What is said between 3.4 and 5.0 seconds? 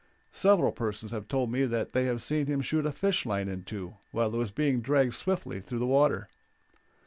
in two while it was being